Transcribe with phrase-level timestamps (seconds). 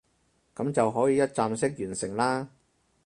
[0.55, 2.49] 噉就可以一站式完成啦